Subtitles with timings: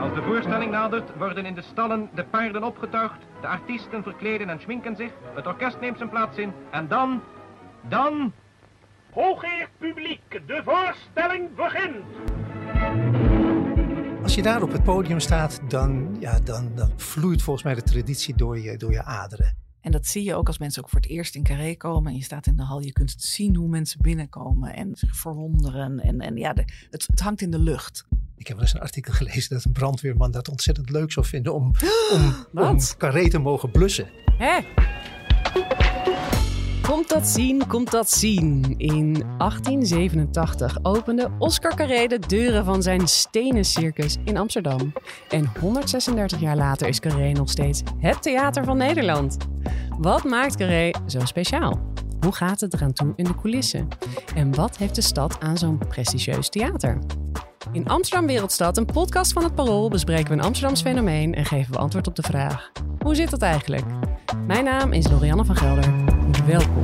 [0.00, 4.60] Als de voorstelling nadert, worden in de stallen de paarden opgetuigd, de artiesten verkleden en
[4.60, 7.22] schminken zich, het orkest neemt zijn plaats in en dan,
[7.88, 8.32] dan...
[9.12, 12.04] Hooggeëerd publiek, de voorstelling begint.
[14.22, 17.82] Als je daar op het podium staat, dan, ja, dan, dan vloeit volgens mij de
[17.82, 19.56] traditie door je, door je aderen.
[19.80, 22.10] En dat zie je ook als mensen ook voor het eerst in Carré komen.
[22.10, 26.00] En je staat in de hal, je kunt zien hoe mensen binnenkomen en zich verwonderen.
[26.00, 28.06] En, en ja, de, het, het hangt in de lucht.
[28.36, 31.54] Ik heb wel eens een artikel gelezen dat een brandweerman dat ontzettend leuk zou vinden
[31.54, 31.72] om,
[32.12, 32.78] om, om?
[32.98, 34.08] Carré te mogen blussen.
[34.38, 34.58] Hè?
[36.82, 38.74] Komt dat zien, komt dat zien.
[38.76, 44.92] In 1887 opende Oscar Carré de deuren van zijn stenen circus in Amsterdam.
[45.28, 49.36] En 136 jaar later is Carré nog steeds het theater van Nederland.
[49.98, 51.94] Wat maakt Carré zo speciaal?
[52.20, 53.88] Hoe gaat het eraan toe in de coulissen?
[54.34, 56.98] En wat heeft de stad aan zo'n prestigieus theater?
[57.72, 61.72] In Amsterdam Wereldstad, een podcast van het Parool, bespreken we een Amsterdams fenomeen en geven
[61.72, 63.84] we antwoord op de vraag: hoe zit dat eigenlijk?
[64.46, 65.94] Mijn naam is Lorianne van Gelder.
[66.46, 66.82] Welkom.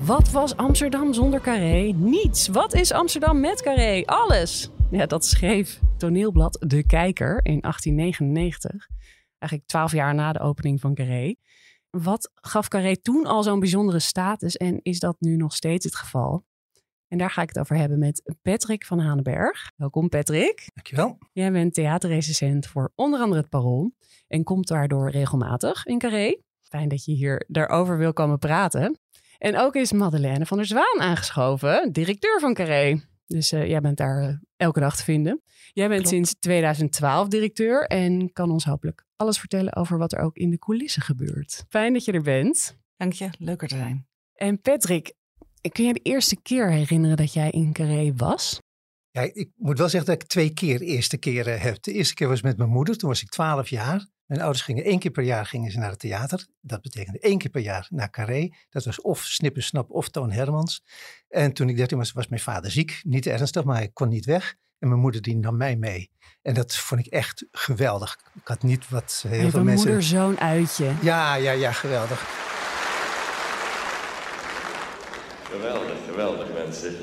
[0.00, 1.92] Wat was Amsterdam zonder Carré?
[1.96, 2.48] Niets.
[2.48, 4.02] Wat is Amsterdam met Carré?
[4.04, 4.70] Alles.
[4.90, 8.88] Ja, dat schreef toneelblad De Kijker in 1899.
[9.38, 11.36] Eigenlijk twaalf jaar na de opening van Carré.
[11.90, 15.96] Wat gaf Carré toen al zo'n bijzondere status en is dat nu nog steeds het
[15.96, 16.44] geval?
[17.12, 19.70] En daar ga ik het over hebben met Patrick van Hanenberg.
[19.76, 20.68] Welkom Patrick.
[20.74, 21.18] Dankjewel.
[21.32, 23.92] Jij bent theaterrecensent voor onder andere het Parool
[24.28, 26.38] en komt daardoor regelmatig in Carré.
[26.62, 28.98] Fijn dat je hier daarover wil komen praten.
[29.38, 33.00] En ook is Madeleine van der Zwaan aangeschoven, directeur van Carré.
[33.26, 35.42] Dus eh, jij bent daar eh, elke dag te vinden.
[35.72, 36.14] Jij bent Klopt.
[36.14, 40.58] sinds 2012 directeur en kan ons hopelijk alles vertellen over wat er ook in de
[40.58, 41.64] coulissen gebeurt.
[41.68, 42.78] Fijn dat je er bent.
[42.96, 44.06] Dank je, leuker te zijn.
[44.34, 45.12] En Patrick,
[45.70, 48.58] kun je de eerste keer herinneren dat jij in Carré was?
[49.10, 51.82] Ja, ik moet wel zeggen dat ik twee keer eerste keren heb.
[51.82, 54.06] De eerste keer was met mijn moeder, toen was ik 12 jaar.
[54.26, 56.46] Mijn ouders gingen één keer per jaar gingen ze naar het theater.
[56.60, 58.48] Dat betekende één keer per jaar naar Carré.
[58.70, 60.82] Dat was of Snippersnap of Toon Hermans.
[61.28, 63.00] En toen ik 13 was, was mijn vader ziek.
[63.02, 64.54] Niet ernstig, maar hij kon niet weg.
[64.78, 66.10] En mijn moeder die nam mij mee.
[66.42, 68.18] En dat vond ik echt geweldig.
[68.34, 69.86] Ik had niet wat heel veel mensen...
[69.86, 70.94] moeder-zoon uitje.
[71.02, 72.60] Ja, ja, ja, geweldig.
[75.52, 76.96] Geweldig, geweldig mensen.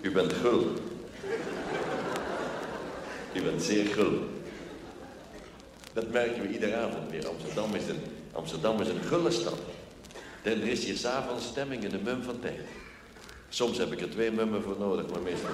[0.00, 0.72] U bent gul.
[3.34, 4.18] U bent zeer gul.
[5.92, 7.28] Dat merken we iedere avond weer.
[7.28, 8.00] Amsterdam is een,
[8.32, 9.58] Amsterdam is een gulle stad.
[10.42, 12.60] En er is hier s'avonds stemming in de mum van tijd.
[13.48, 15.50] Soms heb ik er twee mummen voor nodig, maar meestal.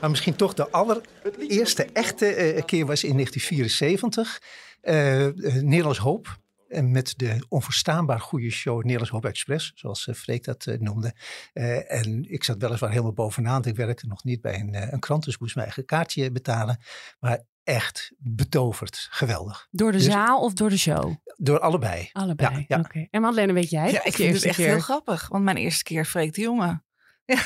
[0.00, 4.42] Maar misschien toch de allereerste echte eh, keer was in 1974.
[4.80, 6.38] eh eh, Nederlands Hoop.
[6.68, 11.14] En met de onverstaanbaar goede show Nederlands Hoop Express, zoals eh, Freek dat eh, noemde.
[11.52, 13.52] Eh, en ik zat weliswaar helemaal bovenaan.
[13.52, 16.30] want Ik werkte nog niet bij een, een krant, dus ik moest mijn eigen kaartje
[16.32, 16.78] betalen.
[17.20, 19.06] Maar echt betoverd.
[19.10, 19.66] Geweldig.
[19.70, 21.14] Door de Dus- zaal of door de show?
[21.36, 22.10] Door allebei.
[22.12, 22.54] Allebei.
[22.54, 22.78] Ja, ja.
[22.78, 23.06] Oké.
[23.10, 23.90] En Madeleine, weet jij?
[23.92, 25.28] Ja, ik vind het echt keer- heel grappig.
[25.28, 26.82] Want mijn eerste keer Freek de Jonge.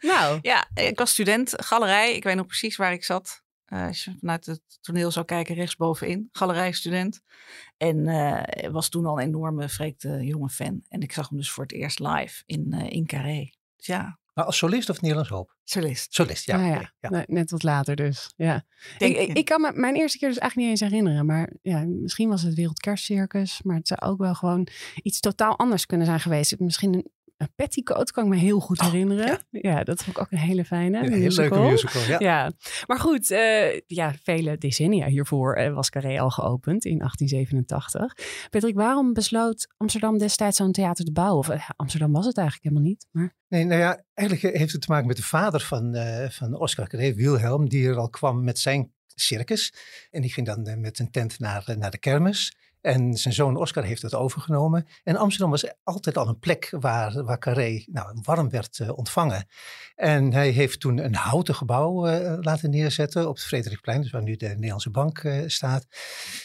[0.00, 2.14] Nou, Ja, ik was student, galerij.
[2.14, 3.42] Ik weet nog precies waar ik zat.
[3.64, 6.28] Eh, als je vanuit het toneel zou kijken, rechtsbovenin.
[6.32, 7.20] Galerij-student.
[7.76, 10.82] En eh, was toen al een enorme Freek de Jonge fan.
[10.88, 13.50] En ik zag hem dus voor het eerst live in, eh, in Carré.
[13.76, 15.56] Dus ja, Maar als solist of Nederlands Hoop?
[15.64, 16.14] solist.
[16.14, 16.66] Solist, ja.
[16.66, 17.10] ja, oké, ja.
[17.10, 18.32] nee, net wat later dus.
[18.36, 18.64] Ja.
[18.98, 21.26] Denk Ik, ik kan me mijn eerste keer dus eigenlijk niet eens herinneren.
[21.26, 23.62] Maar ja, misschien was het Wereldkerstcircus.
[23.62, 24.68] Maar het zou ook wel gewoon
[25.02, 26.58] iets totaal anders kunnen zijn geweest.
[26.58, 29.38] Misschien een, een petticoat kan ik me heel goed Oh, herinneren.
[29.50, 29.82] ja.
[29.84, 31.70] dat vond ik ook een hele fijne Een hele leuke musical.
[31.70, 32.02] musical.
[32.02, 32.16] Ja.
[32.18, 32.52] Ja,
[32.86, 38.48] maar goed, eh, ja, vele decennia hiervoor eh, was Carré al geopend in 1887.
[38.50, 41.38] Patrick, waarom besloot Amsterdam destijds zo'n theater te bouwen?
[41.38, 43.06] Of eh, Amsterdam was het eigenlijk helemaal niet.
[43.10, 45.96] Maar Nee, nou ja, eigenlijk heeft het te maken met de vader van,
[46.30, 49.74] van Oscar Carré, Wilhelm, die er al kwam met zijn circus.
[50.10, 52.56] En die ging dan met een tent naar, naar de kermis.
[52.84, 54.86] En zijn zoon Oscar heeft het overgenomen.
[55.04, 59.46] En Amsterdam was altijd al een plek waar, waar Carré nou, warm werd eh, ontvangen.
[59.94, 64.22] En hij heeft toen een houten gebouw eh, laten neerzetten op het Frederikplein, dus waar
[64.22, 65.86] nu de Nederlandse Bank eh, staat.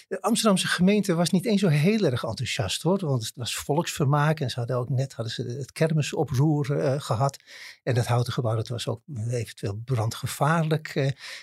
[0.08, 4.40] De Amsterdamse gemeente was niet eens zo heel erg enthousiast hoor, want het was volksvermaak
[4.40, 7.38] en ze hadden ook net hadden ze het kermisoproer eh, gehad.
[7.84, 10.96] En dat houten gebouw dat was ook eventueel brandgevaarlijk.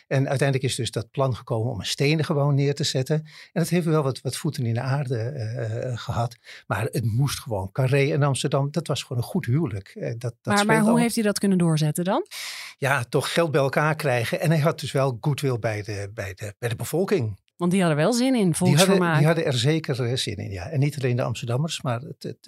[0.07, 3.17] en uiteindelijk is dus dat plan gekomen om een stenen gebouw neer te zetten.
[3.17, 6.37] En dat heeft wel wat, wat voeten in de aarde eh, eh, gehad.
[6.67, 7.73] Maar het moest gewoon.
[7.73, 9.89] Carré en Amsterdam, dat was gewoon een goed huwelijk.
[9.89, 12.27] Eh, dat, dat maar, maar hoe al- heeft hij dat kunnen doorzetten dan?
[12.79, 14.41] ja, toch geld bij elkaar krijgen.
[14.41, 17.45] En hij had dus wel goodwill bij de, bij de, bij de bevolking.
[17.57, 20.69] Want die hadden wel zin in Die hadden, die hadden er zeker zin in, ja.
[20.69, 22.47] En niet alleen de Amsterdammers, maar het, het,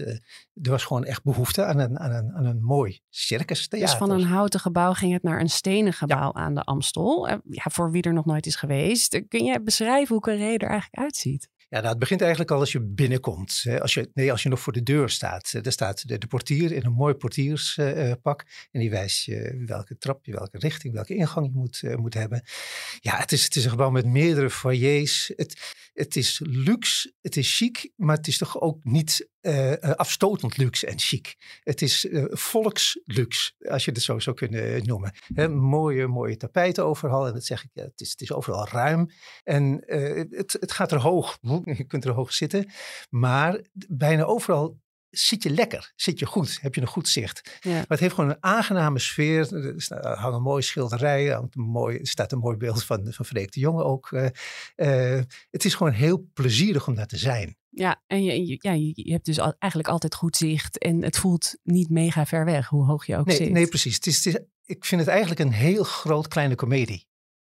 [0.63, 4.11] er was gewoon echt behoefte aan een, aan een, aan een mooi circus Dus van
[4.11, 7.29] een houten gebouw ging het naar een stenen gebouw aan de Amstel.
[7.29, 9.23] Ja, voor wie er nog nooit is geweest.
[9.29, 11.49] Kun je beschrijven hoe Carré er eigenlijk uitziet?
[11.71, 13.65] Ja, nou, het begint eigenlijk al als je binnenkomt.
[13.81, 15.53] Als je, nee, als je nog voor de deur staat.
[15.55, 18.45] Eh, Daar staat de, de portier in een mooi portierspak.
[18.71, 22.15] en die wijst je welke trap je, welke richting, welke ingang je moet, eh, moet
[22.15, 22.43] hebben.
[23.01, 25.33] Ja, het is, het is een gebouw met meerdere foyers.
[25.37, 29.91] Het, het is luxe, het is chic, maar het is toch ook niet eh, eh,
[29.91, 31.37] afstotend luxe en chic.
[31.63, 35.13] Het is eh, volksluxe, als je het zo zou kunnen noemen.
[35.57, 37.27] Mooie, mooie tapijten overal.
[37.27, 39.11] En dat zeg ik, het, is, het is overal ruim.
[39.45, 39.83] En
[40.31, 41.39] het, het gaat er hoog.
[41.79, 42.71] Je kunt er hoog zitten.
[43.11, 44.79] Maar bijna overal
[45.11, 47.59] zit je lekker, zit je goed, heb je een goed zicht.
[47.61, 47.73] Ja.
[47.73, 49.55] Maar het heeft gewoon een aangename sfeer.
[49.89, 53.85] Er hangen mooie schilderijen, mooi, er staat een mooi beeld van, van Freek de Jonge
[53.85, 54.13] ook.
[54.13, 54.27] eh.
[55.17, 57.57] Eh, het is gewoon heel plezierig om daar te zijn.
[57.71, 60.79] Ja, en je, ja, je je hebt dus al- eigenlijk altijd goed zicht.
[60.79, 63.51] En het voelt niet mega ver weg, hoe hoog je ook Nee, zit.
[63.51, 63.95] nee precies.
[63.95, 67.07] Het is, het is- ik vind het eigenlijk een heel groot kleine komedie.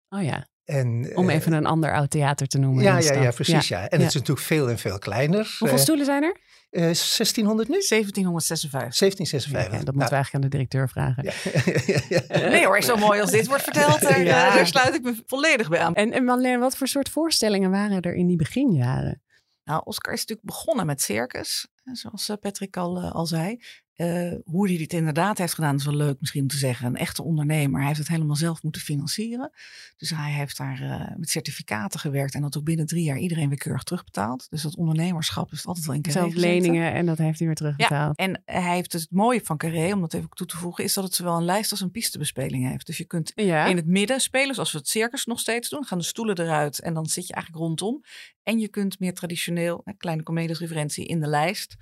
[0.08, 2.82] Oh ja, En, om eh, even een ander oud theater te noemen.
[2.84, 3.68] Ja, ja, ja, precies.
[3.68, 3.76] Ja.
[3.78, 4.04] En Ja.
[4.04, 5.56] het is natuurlijk veel en veel kleiner.
[5.58, 6.36] Hoeveel Eh, stoelen zijn er?
[6.70, 7.82] eh, 1600 nu?
[7.82, 8.94] 1756.
[8.98, 9.78] 1756.
[9.78, 11.24] Ja, dat moeten we eigenlijk aan de directeur vragen.
[11.24, 12.48] Ja.
[12.50, 14.48] Nee hoor, zo mooi als dit wordt verteld, daar, Ja.
[14.48, 15.94] eh, daar sluit ik me volledig bij aan.
[15.94, 19.22] En, en Marlene, wat voor soort voorstellingen waren er in die beginjaren?
[19.64, 23.60] Nou, Oscar is natuurlijk begonnen met circus, eh, zoals eh, Patrick al, eh, al zei.
[24.00, 26.86] Eh, hoe hij dit inderdaad heeft gedaan is wel leuk misschien om te zeggen.
[26.86, 27.78] Een echte ondernemer.
[27.78, 29.50] Hij heeft het helemaal zelf moeten financieren.
[29.96, 32.34] Dus hij heeft daar eh, met certificaten gewerkt.
[32.34, 34.46] En dat ook binnen drie jaar iedereen weer keurig terugbetaald.
[34.50, 37.56] Dus dat ondernemerschap is altijd wel in Carré Zelf leningen en dat heeft hij weer
[37.56, 38.16] terugbetaald.
[38.16, 41.04] En hij heeft het mooie van Carré, om dat even toe te voegen, is dat
[41.04, 42.86] het zowel een lijst als een pistebespeling heeft.
[42.86, 45.84] Dus je kunt Ja, in het midden spelen, zoals we het circus nog steeds doen.
[45.84, 48.04] Gaan de stoelen eruit en dan zit je eigenlijk rondom.
[48.42, 51.76] En je kunt meer traditioneel, een kleine comediesreferentie in de lijst.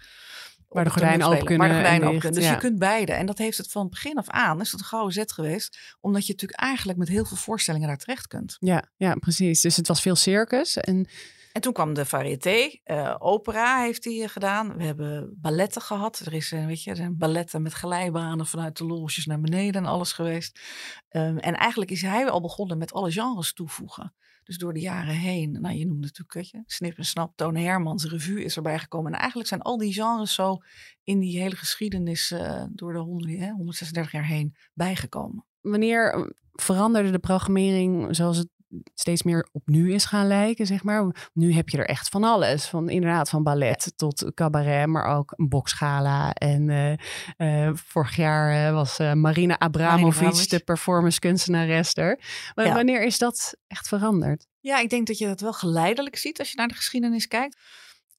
[0.68, 2.40] Waar de het gordijnen open kunnen Waar de en gordijnen open dicht, kunnen.
[2.40, 2.54] Dus ja.
[2.54, 3.12] je kunt beide.
[3.12, 5.96] En dat heeft het van begin af aan, is dat een gouden zet geweest.
[6.00, 8.56] Omdat je natuurlijk eigenlijk met heel veel voorstellingen daar terecht kunt.
[8.60, 9.60] ja, ja, precies.
[9.60, 10.76] Dus het was veel circus.
[10.76, 11.08] En
[11.52, 14.76] En toen kwam de variété, eh, opera heeft hij gedaan.
[14.76, 16.18] We hebben balletten gehad.
[16.18, 19.84] Er is, eh, weet je, er zijn balletten met glijbanen vanuit de loges naar beneden
[19.84, 20.60] en alles geweest.
[21.08, 24.14] Ehm, en eigenlijk is hij al begonnen met alle genres toevoegen.
[24.48, 27.56] Dus door de jaren heen, nou je noemde natuurlijk, weet je, Snip en Snap, Toon
[27.56, 29.12] Hermans, Revue is erbij gekomen.
[29.12, 30.56] En eigenlijk zijn al die genres zo
[31.02, 35.46] in die hele geschiedenis eh, door de 100, hè, 136 jaar heen bijgekomen.
[35.60, 38.48] wanneer eh, veranderde de programmering zoals het
[38.94, 41.30] steeds meer op nu is gaan lijken, zeg maar?
[41.32, 42.66] Nu heb je er echt van alles.
[42.66, 46.32] Van inderdaad van ballet tot cabaret, maar ook een boksgala.
[46.32, 52.20] En eh, eh, vorig jaar eh, was Marina Abramovic de performance kunstenares er.
[52.54, 52.74] Maar Ja.
[52.74, 54.46] wanneer is dat echt veranderd?
[54.60, 57.56] Ja, ik denk dat je dat wel geleidelijk ziet als je naar de geschiedenis kijkt.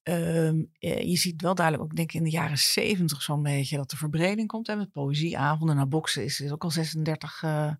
[0.02, 3.76] Ehm, eh, je ziet wel duidelijk, ook denk ik in de jaren zeventig zo'n beetje,
[3.76, 4.66] dat de verbreding komt.
[4.66, 5.76] Hè, met poëzieavonden.
[5.76, 7.70] Nou, boksen is, is ook al 36, eh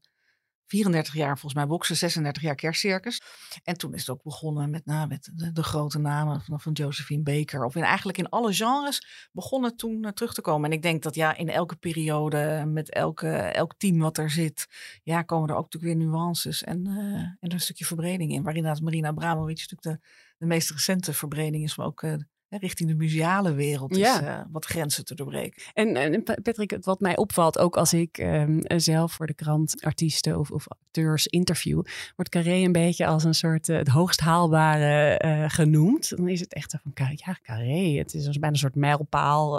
[0.71, 3.23] 34 jaar volgens mij boksen, 36 jaar kerstcircus.
[3.65, 7.23] En toen is het ook begonnen met, nou, met de, grote namen van, van Josephine
[7.23, 7.65] Baker.
[7.65, 10.71] Of in, eigenlijk in alle genres begonnen toen eh, terug te komen.
[10.71, 14.67] En ik denk dat ja, in elke periode, met elke, elk team wat er zit,
[15.03, 16.95] ja, komen er ook natuurlijk weer nuances en, eh,
[17.41, 18.43] en een stukje verbreding in.
[18.43, 20.09] Waar inderdaad Marina Abramovic natuurlijk de,
[20.39, 22.15] de meest recente verbreding is, maar ook eh,
[22.59, 24.21] richting de museale wereld Ja.
[24.21, 25.63] is eh, wat grenzen te doorbreken.
[25.75, 29.83] En, en Pa- Patrick, wat mij opvalt, ook als ik ehm, zelf voor de krant
[29.85, 31.83] artiesten of, of acteurs interview,
[32.17, 36.17] wordt Carré een beetje als een soort eh, het hoogst haalbare eh, genoemd.
[36.17, 39.59] Dan is het echt van, ja, Carré, het is als bijna een soort mijlpaal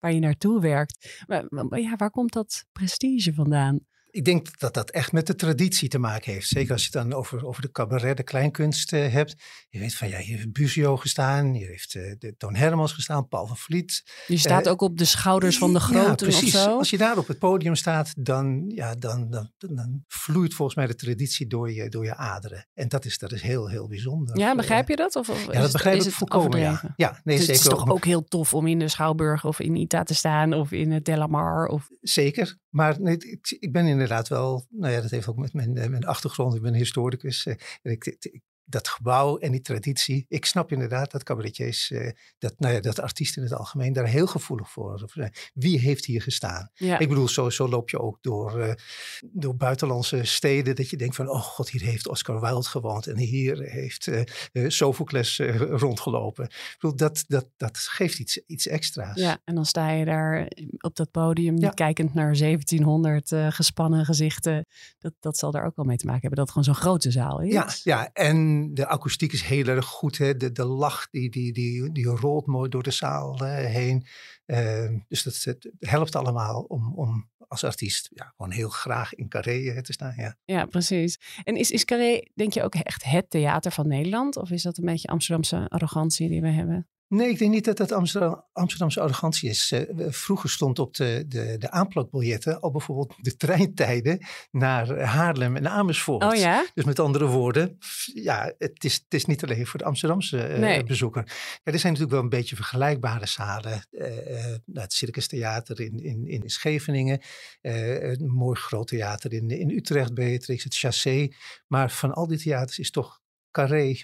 [0.00, 1.22] waar je naartoe werkt.
[1.26, 3.78] Maar, maar ja, waar komt dat prestige vandaan?
[4.10, 6.48] Ik denk dat dat echt met de traditie te maken heeft.
[6.48, 9.34] Zeker als je het dan over, over de cabaret, de kleinkunst eh, hebt.
[9.68, 13.28] Je weet van, ja, hier heeft Buzio gestaan, hier heeft eh, de Toon Hermans gestaan,
[13.28, 14.02] Paul van Vliet.
[14.26, 16.52] Je staat Eh, ook op de schouders van de Ja, groten of precies.
[16.52, 16.78] zo.
[16.78, 20.86] Als je daar op het podium staat, dan, ja, dan, dan, dan vloeit volgens mij
[20.86, 22.68] de traditie door je, door je aderen.
[22.74, 24.38] En dat is, dat is heel, heel bijzonder.
[24.38, 25.16] Ja, begrijp je dat?
[25.16, 26.60] Of, of Ja, dat het- begrijp is ik het volkomen.
[26.60, 26.80] Ja.
[26.96, 27.52] nee, Dus het zeker.
[27.52, 30.72] is toch ook heel tof om in de Schouwburg of in Ita te staan of
[30.72, 32.56] in het Delamar of Zeker.
[32.68, 35.88] Maar nee, ik, ik ben inderdaad wel, nou ja, dat heeft ook met mijn, eh,
[35.88, 36.54] mijn achtergrond.
[36.54, 37.46] Ik ben historicus.
[37.46, 40.24] eh, ik- dat gebouw en die traditie.
[40.28, 44.06] Ik snap inderdaad dat cabaretiers, eh, dat, nou ja, dat artiesten in het algemeen daar
[44.06, 45.32] heel gevoelig voor zijn.
[45.54, 46.70] Wie heeft hier gestaan?
[46.74, 46.98] ja.
[46.98, 48.74] Ik bedoel, zo, zo loop je ook door, eh,
[49.22, 50.76] door buitenlandse steden.
[50.76, 53.06] Dat je denkt van, oh god, hier heeft Oscar Wilde gewoond.
[53.06, 54.22] En hier heeft eh
[54.52, 56.44] eh, Sophocles eh, rondgelopen.
[56.44, 59.20] Ik bedoel, dat, dat, dat geeft iets, iets extra's.
[59.20, 61.70] Ja, en dan sta je daar op dat podium Ja.
[61.70, 64.66] kijkend naar 1700 eh, gespannen gezichten.
[64.98, 67.10] Dat, dat zal daar ook wel mee te maken hebben dat het gewoon zo'n grote
[67.10, 67.52] zaal is.
[67.52, 70.18] Ja, ja, en De akoestiek is heel erg goed.
[70.18, 70.36] Hè?
[70.36, 74.06] De, de lach die, die, die, die rolt mooi door de zaal eh, heen.
[74.46, 79.28] Ehm, dus dat, het helpt allemaal om, om als artiest ja, gewoon heel graag in
[79.28, 80.14] Carré eh, te staan.
[80.16, 80.36] Ja.
[80.44, 81.18] Ja, precies.
[81.44, 84.36] En is, is Carré, denk je, ook echt het theater van Nederland?
[84.36, 86.88] Of is dat een beetje Amsterdamse arrogantie die we hebben?
[87.08, 89.72] Nee, ik denk niet dat dat Amsterdam, Amsterdamse arrogantie is.
[89.72, 95.68] Uh, vroeger stond op de, de, de aanplakbiljetten al bijvoorbeeld de treintijden naar Haarlem en
[95.68, 96.24] Amersfoort.
[96.24, 96.66] Oh ja?
[96.74, 97.78] Dus met andere woorden,
[98.14, 100.84] ja, het is, het is niet alleen voor de Amsterdamse uh, Nee.
[100.84, 101.22] bezoeker.
[101.64, 103.86] Ja, er zijn natuurlijk wel een beetje vergelijkbare zalen.
[103.90, 107.20] Uh, uh, het Circus Theater in, in, in Scheveningen,
[107.60, 111.28] een mooi groot theater in, in Utrecht, Beatrix, het Chassé.
[111.66, 113.96] Maar van al die theaters is toch Carré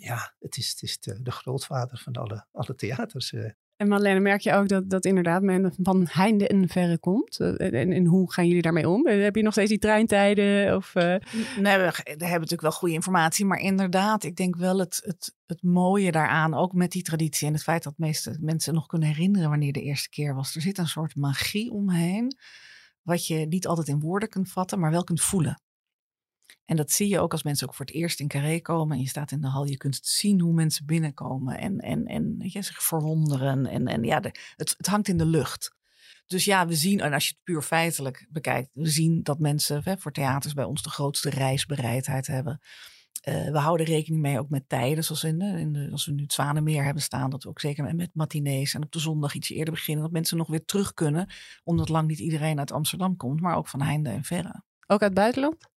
[0.00, 3.32] ja, het is, het is de, de grootvader van alle, alle theaters.
[3.32, 3.50] eh.
[3.76, 7.38] En Marlene, merk je ook dat, dat inderdaad men van heinde en verre komt?
[7.40, 9.06] Eh, En, en hoe gaan jullie daarmee om?
[9.06, 10.76] Eh, Heb je nog steeds die treintijden?
[10.76, 11.02] Of, eh,
[11.58, 13.44] Nee, we, we hebben natuurlijk wel goede informatie.
[13.44, 17.52] Maar inderdaad, ik denk wel het, het, het mooie daaraan, ook met die traditie en
[17.52, 20.54] het feit dat meeste mensen nog kunnen herinneren wanneer de eerste keer was.
[20.54, 22.36] Er zit een soort magie omheen,
[23.02, 25.60] wat je niet altijd in woorden kunt vatten, maar wel kunt voelen.
[26.70, 29.02] En dat zie je ook als mensen ook voor het eerst in Carré komen en
[29.02, 29.64] je staat in de hal.
[29.64, 33.66] Je kunt zien hoe mensen binnenkomen en, en, en je, zich verwonderen.
[33.66, 34.20] En, en ja,
[34.56, 35.74] het, het hangt in de lucht.
[36.26, 39.80] Dus ja, we zien, en als je het puur feitelijk bekijkt, we zien dat mensen
[39.84, 42.60] hè, voor theaters bij ons de grootste reisbereidheid hebben.
[43.28, 45.38] Uh, we houden rekening mee ook met tijden, zoals in
[45.72, 48.82] de, als we nu het Zwanenmeer hebben staan, dat we ook zeker met matinees en
[48.82, 51.28] op de zondag ietsje eerder beginnen, dat mensen nog weer terug kunnen,
[51.64, 54.62] omdat lang niet iedereen uit Amsterdam komt, maar ook van heinde en verre.
[54.86, 55.69] Ook uit buitenland?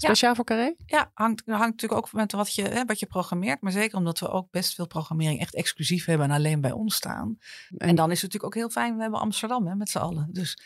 [0.00, 0.36] Speciaal ja.
[0.36, 0.74] voor Carré?
[0.86, 3.60] Ja, hangt, hangt natuurlijk ook met wat je, hè, wat je programmeert.
[3.60, 6.94] Maar zeker omdat we ook best veel programmering echt exclusief hebben en alleen bij ons
[6.94, 7.38] staan.
[7.76, 10.28] En, dan is het natuurlijk ook heel fijn, we hebben Amsterdam hè, met z'n allen.
[10.32, 10.58] Dus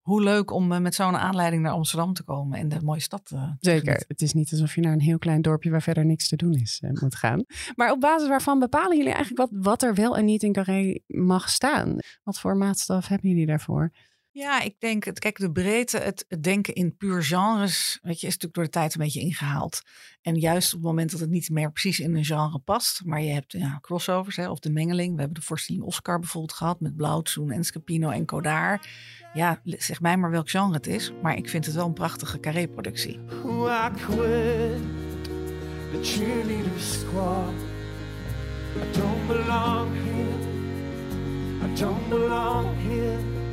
[0.00, 3.30] hoe leuk om uh, met zo'n aanleiding naar Amsterdam te komen en de mooie stad
[3.34, 4.04] uh, te Zeker.
[4.08, 6.52] Het is niet alsof je naar een heel klein dorpje waar verder niks te doen
[6.52, 7.44] is uh, moet gaan.
[7.74, 10.98] Maar op basis waarvan bepalen jullie eigenlijk wat, wat er wel en niet in Carré
[11.06, 11.98] mag staan?
[12.22, 13.92] Wat voor maatstaf hebben jullie daarvoor?
[14.32, 18.32] Ja, ik denk, het, kijk, de breedte, het, denken in puur genres, weet je, is
[18.32, 19.82] natuurlijk door de tijd een beetje ingehaald.
[20.22, 23.22] En juist op het moment dat het niet meer precies in een genre past, maar
[23.22, 25.12] je hebt ja, crossovers hè, of de mengeling.
[25.12, 28.88] We hebben de voorstelling Oscar bijvoorbeeld gehad met Blauwtsoen en Scapino en Godard.
[29.34, 32.40] Ja, zeg mij maar welk genre het is, maar ik vind het wel een prachtige
[32.40, 33.18] carré-productie.
[38.76, 40.38] I don't belong here.
[41.64, 43.49] I don't belong here.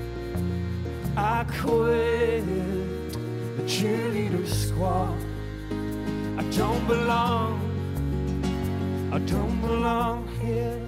[1.18, 2.44] I quit
[3.56, 5.18] the cheerleader squad.
[6.38, 7.60] I don't belong.
[9.12, 10.80] I don't belong here.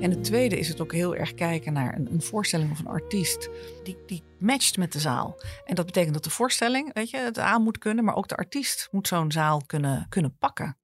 [0.00, 2.86] En het tweede is het ook heel erg kijken naar een, een voorstelling of een
[2.86, 3.48] artiest
[3.84, 5.36] die, die matcht met de zaal.
[5.64, 8.36] En dat betekent dat de voorstelling, weet je, het aan moet kunnen, maar ook de
[8.36, 10.78] artiest moet zo'n zaal kunnen, kunnen pakken.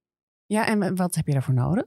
[0.45, 1.85] Ja, en wat heb je daarvoor nodig?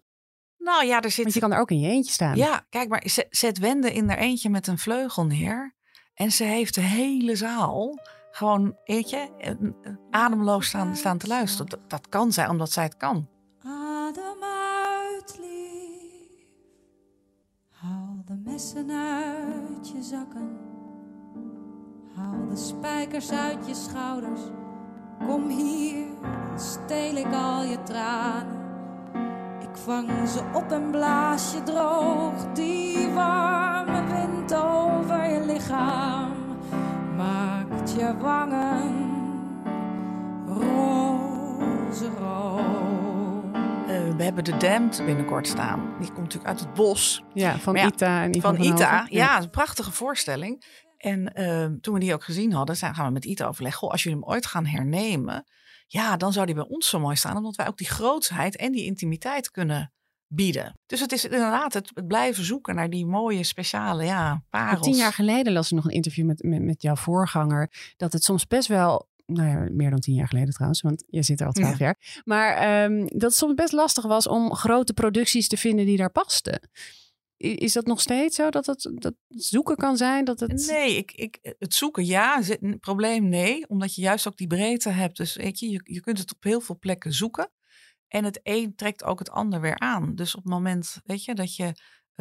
[0.66, 1.23] Nou ja, er zit.
[1.23, 2.37] Want je kan er ook in je eentje staan.
[2.37, 5.75] Ja, kijk maar, zet Wende in er eentje met een vleugel neer.
[6.14, 7.99] En ze heeft de hele zaal
[8.30, 9.28] gewoon, weet je,
[10.11, 11.70] ademloos staan, staan te luisteren.
[11.70, 13.28] Dat, dat kan zij, omdat zij het kan.
[13.64, 16.46] Adem uit, lief.
[17.70, 20.58] Haal de messen uit je zakken.
[22.14, 24.40] Haal de spijkers uit je schouders.
[25.26, 28.65] Kom hier, dan steel ik al je tranen.
[29.76, 32.52] Ik vang ze op en blaas je droog.
[32.52, 36.33] Die warme wind over je lichaam
[37.16, 39.14] maakt je wangen
[40.47, 41.97] roze-rood.
[43.88, 45.95] Uh, we hebben de Damned binnenkort staan.
[45.99, 47.23] Die komt natuurlijk uit het bos.
[47.33, 49.06] Ja, van ja, Ita en Van, van Ita, ja.
[49.09, 50.64] ja, een prachtige voorstelling.
[50.96, 53.80] En uh, toen we die ook gezien hadden, zijn, gaan we met Ita overleggen.
[53.80, 55.44] Goh, als jullie hem ooit gaan hernemen,
[55.86, 57.36] ja, dan zou die bij ons zo mooi staan.
[57.36, 59.92] Omdat wij ook die grootsheid en die intimiteit kunnen
[60.28, 60.78] bieden.
[60.86, 64.86] Dus het is inderdaad het, het blijven zoeken naar die mooie, speciale ja, parels.
[64.86, 67.70] Tien jaar geleden las ik nog een interview met, met, met jouw voorganger.
[67.96, 71.22] Dat het soms best wel nou ja, meer dan tien jaar geleden trouwens, want je
[71.22, 71.84] zit er al twaalf ja.
[71.84, 72.22] jaar.
[72.24, 76.10] Maar um, dat het soms best lastig was om grote producties te vinden die daar
[76.10, 76.68] pasten.
[77.37, 80.25] Is dat nog steeds zo dat het dat zoeken kan zijn?
[80.25, 80.66] Dat het...
[80.66, 84.90] Nee, ik, ik, het zoeken ja, het probleem nee, omdat je juist ook die breedte
[84.90, 85.16] hebt.
[85.16, 87.50] Dus weet je, je, je kunt het op heel veel plekken zoeken.
[88.09, 90.14] En het een trekt ook het ander weer aan.
[90.14, 91.73] Dus op het moment, weet je, dat je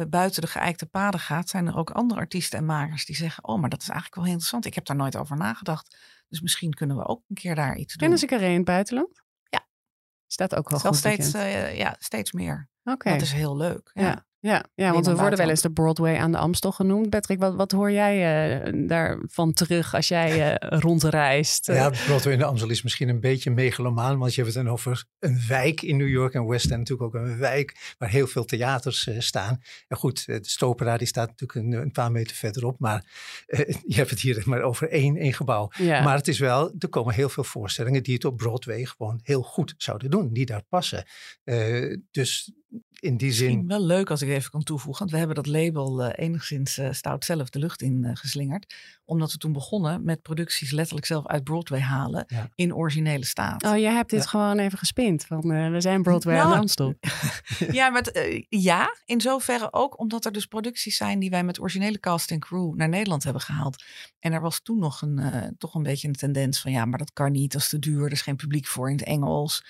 [0.04, 3.60] buiten de geëikte paden gaat, zijn er ook andere artiesten en makers die zeggen: Oh,
[3.60, 4.64] maar dat is eigenlijk wel heel interessant.
[4.66, 5.96] Ik heb daar nooit over nagedacht.
[6.28, 8.00] Dus misschien kunnen we ook een keer daar iets doen.
[8.00, 9.22] Kennen ze Carré in het buitenland?
[9.42, 9.66] Ja.
[10.26, 12.68] Staat ook wel goed steeds, uh, ja, steeds meer.
[12.82, 12.92] Oké.
[12.92, 13.12] Okay.
[13.12, 13.90] Dat is heel leuk.
[13.94, 14.02] Ja.
[14.02, 14.26] ja.
[14.46, 17.10] Ja, ja want we worden wel eens de Broadway aan de Amstel genoemd.
[17.10, 21.66] Patrick, wat, wat hoor jij eh, daarvan terug als jij eh, rondreist?
[21.66, 24.72] Ja, Broadway in de Amstel is misschien een beetje megalomaan, want je hebt het dan
[24.72, 28.26] over een wijk in New York en West End natuurlijk ook een wijk waar heel
[28.26, 29.60] veel theaters eh, staan.
[29.88, 33.04] En goed, de Stopera die staat natuurlijk een, een paar meter verderop, maar
[33.86, 35.68] je hebt het hier maar over één, één gebouw.
[35.78, 36.02] Ja.
[36.02, 39.42] Maar het is wel, er komen heel veel voorstellingen die het op Broadway gewoon heel
[39.42, 41.04] goed zouden doen, die daar passen.
[42.10, 42.52] Dus
[43.00, 44.98] in die Misschien zin, wel leuk als ik even kan toevoegen.
[44.98, 48.74] Want we hebben dat label eh, enigszins eh, stout zelf de lucht in eh, geslingerd.
[49.04, 52.24] Omdat we toen begonnen met producties letterlijk zelf uit Broadway halen.
[52.28, 52.48] Ja.
[52.54, 53.64] In originele staat.
[53.64, 54.28] Oh, jij hebt dit Ja.
[54.28, 55.24] gewoon even gespind.
[55.24, 56.94] Van, eh, we zijn Broadway aan de Nou, Amstel.
[57.78, 61.60] Ja, met, eh, ja, in zoverre ook omdat er dus producties zijn die wij met
[61.60, 63.84] originele cast en crew naar Nederland hebben gehaald.
[64.20, 66.98] En er was toen nog een, eh, toch een beetje een tendens van ja, maar
[66.98, 69.64] dat kan niet, dat is te duur, er is geen publiek voor in het Engels.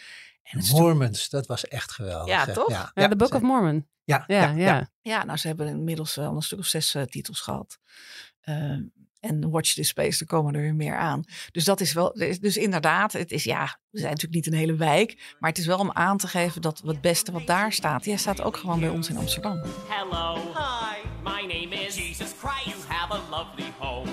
[0.51, 2.29] En Mormons, dat was echt geweldig.
[2.29, 2.71] Ja, toch?
[2.71, 3.87] Ja, Ja, de Book of Mormon.
[4.05, 4.55] Ja, Ja, ja.
[4.57, 4.91] ja.
[5.01, 7.79] ja, nou ze hebben inmiddels wel een stuk of zes eh, titels gehad.
[8.41, 8.83] Ehm,
[9.21, 11.25] en Watch This Space, er komen er weer meer aan.
[11.53, 14.77] Dus dat is wel, dus inderdaad, het is ja, we zijn natuurlijk niet een hele
[14.77, 18.05] wijk, maar het is wel om aan te geven dat het beste wat daar staat,
[18.05, 19.63] ja, staat ook gewoon bij ons in Amsterdam.
[19.89, 20.35] Hello.
[20.35, 21.09] Hi.
[21.23, 22.67] My name is Jesus Christ.
[22.67, 24.06] You have a lovely home.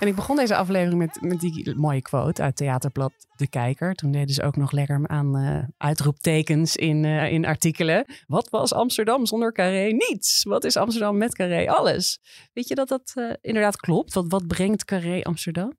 [0.00, 3.94] En ik begon deze aflevering met, met die mooie quote uit Theaterblad De Kijker.
[3.94, 8.04] Toen deden ze ook nog lekker aan eh, uitroeptekens in, eh, in artikelen.
[8.26, 9.90] Wat was Amsterdam zonder Carré?
[9.90, 10.42] Niets.
[10.42, 11.70] Wat is Amsterdam met Carré?
[11.70, 12.20] Alles.
[12.52, 14.14] Weet je dat dat eh, inderdaad klopt?
[14.14, 15.78] Wat, wat brengt Carré Amsterdam?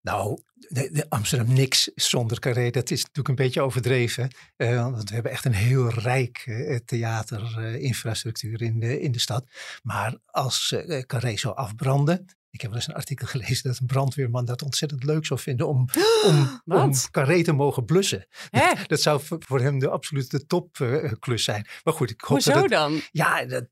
[0.00, 4.30] Nou, de, Amsterdam niks zonder Carré, dat is natuurlijk een beetje overdreven.
[4.56, 9.44] Want we hebben echt een heel rijk theaterinfrastructuur in, de, in de stad.
[9.82, 12.26] Maar als Carré zou afbranden.
[12.54, 15.68] Ik heb wel eens een artikel gelezen dat een brandweerman dat ontzettend leuk zou vinden
[15.68, 15.88] om,
[16.26, 18.26] om, om Carré te mogen blussen.
[18.86, 21.66] Dat zou voor hem de absolute topklus zijn.
[21.84, 23.00] Maar goed, ik hoop Hoezo dat het, dan?
[23.10, 23.64] Ja, dat-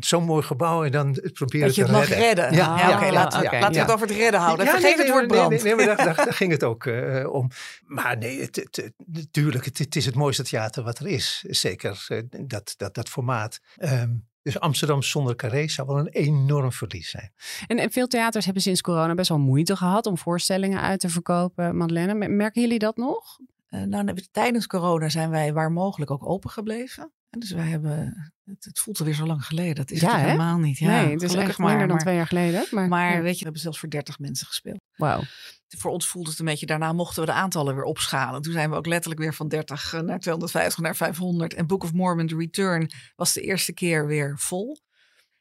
[0.00, 2.26] Zo'n mooi gebouw en dan proberen Dat je te het mag redden.
[2.26, 2.52] redden.
[2.52, 4.64] Ja, Ja, ja, oké, laten, laten we het over het redden houden.
[4.66, 5.48] Ja, Vergeet nee, het woord brand.
[5.50, 7.50] Nee, nee, nee, maar daar, daar, daar ging het ook eh, om.
[7.84, 11.44] Maar nee, het, het, natuurlijk, het, is het mooiste theater wat er is.
[11.48, 13.58] Zeker eh, dat, dat, dat formaat.
[13.76, 14.10] Ehm,
[14.46, 17.32] dus Amsterdam zonder Carré zou wel een enorm verlies zijn.
[17.66, 21.08] En, en veel theaters hebben sinds corona best wel moeite gehad om voorstellingen uit te
[21.08, 21.76] verkopen.
[21.76, 23.38] Madeleine, merken jullie dat nog?
[23.66, 27.12] Eh, nou, tijdens corona zijn wij waar mogelijk ook open gebleven.
[27.30, 29.74] En dus wij hebben, het, het voelt alweer zo lang geleden.
[29.74, 30.78] Dat is Ja, helemaal niet.
[30.78, 32.66] Ja, nee, het is gelukkig echt minder maar, dan twee jaar geleden.
[32.70, 33.20] Maar, Maar ja.
[33.20, 34.80] weet je, we hebben zelfs voor 30 mensen gespeeld.
[34.96, 35.22] Wauw.
[35.68, 38.42] Voor ons voelt het een beetje, daarna mochten we de aantallen weer opschalen.
[38.42, 41.54] Toen zijn we ook letterlijk weer van 30 naar 250 naar 500.
[41.54, 44.78] En Book of Mormon, The Return, was de eerste keer weer vol.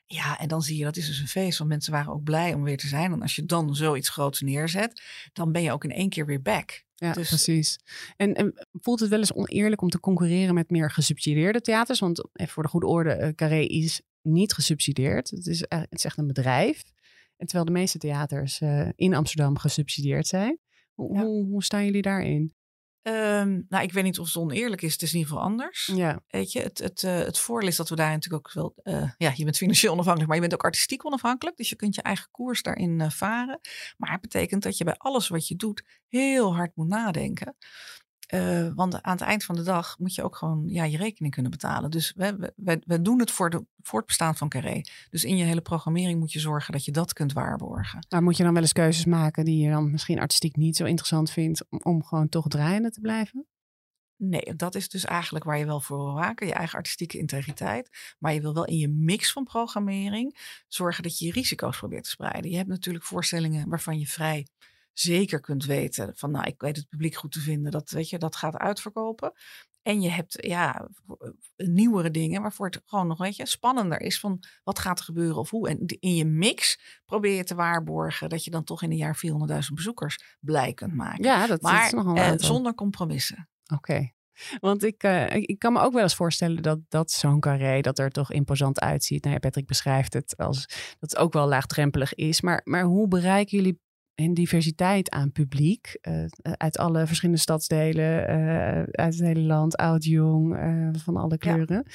[0.08, 1.58] Ja, en dan zie je, dat is dus een feest.
[1.58, 3.12] Want mensen waren ook blij om weer te zijn.
[3.12, 5.02] En als je dan zoiets groots neerzet,
[5.34, 6.84] dan ben je ook in één keer weer back.
[6.96, 7.78] Ja, Dus- precies.
[8.18, 12.00] En, en voelt het wel eens oneerlijk om te concurreren met meer gesubsidieerde theaters?
[12.00, 15.30] Want even voor de goede orde, eh, Carré is niet gesubsidieerd.
[15.30, 16.84] Het is, eh, het is echt een bedrijf.
[17.38, 20.60] En terwijl de meeste theaters eh, in Amsterdam gesubsidieerd zijn.
[20.94, 21.24] Hoe, Ja.
[21.24, 22.54] hoe, hoe staan jullie daarin?
[23.06, 24.94] Ehm, nou, ik weet niet of het oneerlijk is.
[24.94, 25.91] Het is in ieder geval anders.
[25.94, 28.74] Ja, Weet je, het, het, eh, het voordeel is dat we daar natuurlijk ook wel...
[28.84, 31.58] eh, ja, je bent financieel onafhankelijk, maar je bent ook artistiek onafhankelijk.
[31.58, 33.60] Dus je kunt je eigen koers daarin eh, varen.
[33.98, 37.56] Maar het betekent dat je bij alles wat je doet heel hard moet nadenken.
[38.26, 41.34] Eh, want aan het eind van de dag moet je ook gewoon ja, je rekening
[41.34, 41.92] kunnen betalen.
[41.92, 44.82] Dus we, we, we, doen het voor de voortbestaan van Carré.
[45.10, 48.06] Dus in je hele programmering moet je zorgen dat je dat kunt waarborgen.
[48.10, 50.86] maar moet je dan wel eens keuzes maken die je dan misschien artistiek niet zo
[50.86, 53.46] interessant vindt om, om gewoon toch draaiende te blijven?
[54.18, 56.48] Nee, dat is dus eigenlijk waar je wel voor wil waken.
[56.48, 58.16] Je eigen artistieke integriteit.
[58.20, 62.04] Maar je wil wel in je mix van programmering zorgen dat je je risico's probeert
[62.04, 62.52] te spreiden.
[62.52, 64.48] Je hebt natuurlijk voorstellingen waarvan je vrij
[65.00, 67.72] zeker kunt weten van nou, ik weet het publiek goed te vinden.
[67.72, 69.34] Dat, weet je, dat gaat uitverkopen.
[69.82, 70.88] En je hebt ja,
[71.56, 75.38] nieuwere dingen waarvoor het gewoon nog weet je, spannender is van wat gaat er gebeuren
[75.38, 75.70] of hoe.
[75.70, 79.20] En in je mix probeer je te waarborgen dat je dan toch in een jaar
[79.52, 81.24] 400.000 bezoekers blij kunt maken.
[81.24, 83.50] Ja, dat, maar is nogal eh, zonder compromissen.
[83.74, 84.14] Oké.
[84.60, 87.82] Want ik, eh, ik ik kan me ook wel eens voorstellen dat, dat zo'n carré
[87.82, 89.22] dat er toch imposant uitziet.
[89.22, 90.68] Nou ja, Patrick beschrijft het als
[91.00, 92.42] dat het ook wel laagdrempelig is.
[92.42, 93.80] Maar, maar hoe bereiken jullie
[94.15, 100.04] een diversiteit aan publiek eh, uit alle verschillende stadsdelen, eh, uit het hele land, oud,
[100.04, 101.88] jong, eh, van alle kleuren?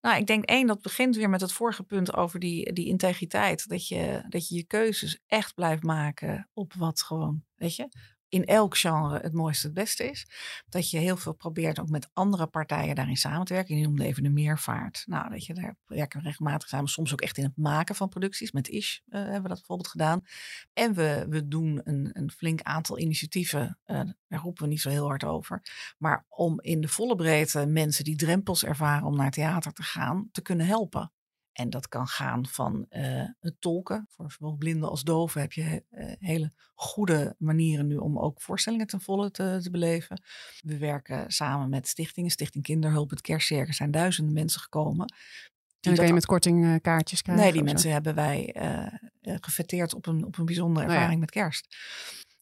[0.00, 3.68] Nou, ik denk één, dat begint weer met het vorige punt over die, die integriteit.
[3.68, 7.88] Dat je, dat je je keuzes echt blijft maken op wat gewoon, weet je,
[8.32, 10.26] in elk genre het mooiste het beste is.
[10.68, 13.76] Dat je heel veel probeert ook met andere partijen daarin samen te werken.
[13.76, 15.02] Je noemde even de meervaart.
[15.06, 16.88] Nou, dat je daar werken we regelmatig samen.
[16.88, 18.52] Soms ook echt in het maken van producties.
[18.52, 20.20] Met Ish eh, hebben we dat bijvoorbeeld gedaan.
[20.72, 23.78] En we, we doen een, een flink aantal initiatieven.
[23.84, 25.62] eh, daar roepen we niet zo heel hard over.
[25.98, 30.28] Maar om in de volle breedte mensen die drempels ervaren om naar theater te gaan,
[30.32, 31.12] te kunnen helpen.
[31.52, 34.06] En dat kan gaan van eh, het tolken.
[34.10, 38.86] Voor zowel blinden als doven heb je eh, hele goede manieren nu om ook voorstellingen
[38.86, 40.22] ten volle te, te beleven.
[40.60, 42.30] We werken samen met stichtingen.
[42.30, 45.06] Stichting Kinderhulp, het Kerstcircus zijn duizenden mensen gekomen.
[45.06, 47.44] En dan kan je met korting eh, kaartjes krijgen?
[47.44, 47.66] Nee, die zo?
[47.66, 48.54] mensen hebben wij
[49.22, 50.96] gefeteerd op een, op een bijzondere Oh ja.
[50.98, 51.76] ervaring met kerst.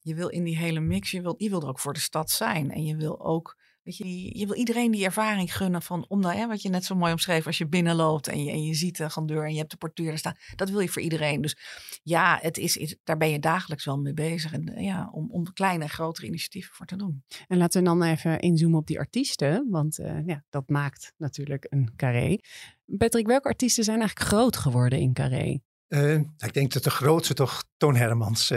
[0.00, 2.30] Je wil in die hele mix, je wil, je wil er ook voor de stad
[2.30, 2.70] zijn.
[2.70, 6.36] En je wil ook, weet je, je wil iedereen die ervaring gunnen van, om nou,
[6.36, 8.96] ja, wat je net zo mooi omschreef, als je binnenloopt en je, en je ziet
[8.96, 10.36] de gandeur en je hebt de portuur er staan.
[10.56, 11.40] Dat wil je voor iedereen.
[11.40, 11.56] Dus
[12.02, 14.52] ja, het is, is- daar ben je dagelijks wel mee bezig.
[14.52, 17.24] En eh, ja, om, om kleine en grotere initiatieven voor te doen.
[17.48, 21.66] En laten we dan even inzoomen op die artiesten, want eh, ja, dat maakt natuurlijk
[21.68, 22.38] een carré.
[22.98, 25.60] Patrick, welke artiesten zijn eigenlijk groot geworden in carré?
[25.88, 28.50] Eh, nou, ik denk dat de grootste toch Toon Hermans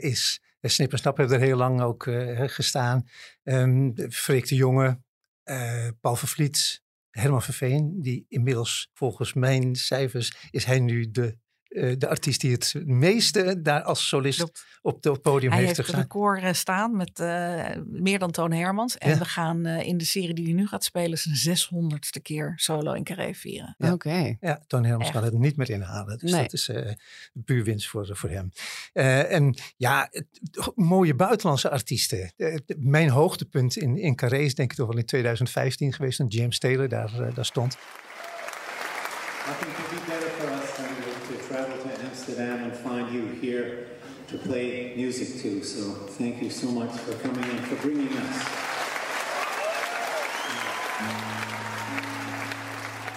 [0.00, 0.40] is.
[0.62, 3.08] Eh, Snip en Snap hebben er heel lang ook eh, gestaan.
[3.42, 5.02] Ehm Freek de Jonge,
[5.42, 8.02] eh, Paul Vervliet, Herman Verveen.
[8.02, 11.38] Die inmiddels volgens mijn cijfers is hij nu de,
[11.74, 14.50] eh, de artiest die het meeste daar als solist
[14.82, 16.00] op het podium Hij heeft heeft het gestaan.
[16.02, 18.98] record eh, staan met eh, meer dan Toon Hermans.
[18.98, 19.18] En Ja.
[19.18, 22.92] we gaan eh, in de serie die hij nu gaat spelen zijn 600ste keer solo
[22.92, 23.74] in Carré vieren.
[23.78, 23.92] Ja.
[23.92, 24.36] Oké.
[24.40, 25.12] Ja, Toon Hermans Echt.
[25.18, 26.18] kan het niet meer inhalen.
[26.18, 26.40] Dus Nee.
[26.42, 26.92] dat is eh
[27.44, 28.52] puur winst voor, voor hem.
[28.92, 32.32] Eh, en ja, het- mooie buitenlandse artiesten.
[32.76, 36.16] Mijn hoogtepunt in, in Carré is denk ik toch wel in 2015 geweest.
[36.16, 37.76] Toen James Taylor daar, daar stond.
[39.44, 43.26] Nothing could be better for us than to, to travel to Amsterdam and find you
[43.26, 43.88] here
[44.28, 45.64] to play music to.
[45.64, 48.72] So thank you so much for coming and for bringing us.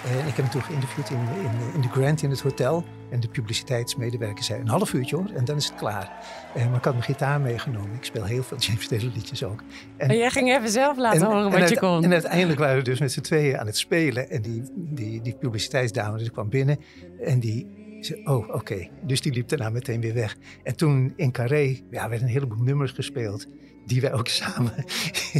[0.05, 2.83] En ik heb hem toen geïnterviewd in, in, in de Grand in het hotel.
[3.09, 6.11] En de publiciteitsmedewerker zei een half uurtje hoor en dan is het klaar.
[6.53, 7.95] Eh, maar ik had mijn gitaar meegenomen.
[7.95, 9.63] Ik speel heel veel James Taylor liedjes ook.
[9.97, 12.03] En, jij ging even zelf laten horen wat je kon.
[12.03, 14.29] En uiteindelijk waren we dus met z'n tweeën aan het spelen.
[14.29, 16.77] En die, die, die publiciteitsdame die kwam binnen.
[17.23, 17.67] En die
[17.99, 18.87] zei, oh oké.
[19.01, 20.35] Dus die liep daarna meteen weer weg.
[20.63, 23.47] En toen in Carré ja, werden een heleboel nummers gespeeld.
[23.86, 24.74] Die wij ook samen